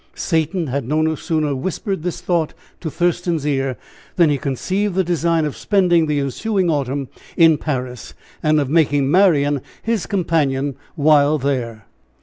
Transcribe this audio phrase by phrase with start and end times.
[0.15, 3.77] Satan had no sooner whispered this thought to Thurston's ear
[4.15, 9.11] than he conceived the design of spending the ensuing autumn in Paris and of making
[9.11, 11.85] Marian his companion while there.